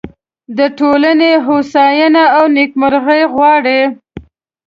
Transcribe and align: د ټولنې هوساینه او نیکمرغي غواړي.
د 0.57 0.59
ټولنې 0.79 1.31
هوساینه 1.47 2.23
او 2.37 2.43
نیکمرغي 2.55 3.21
غواړي. 3.33 3.81